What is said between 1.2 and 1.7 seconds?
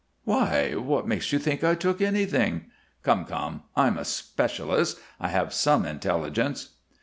you think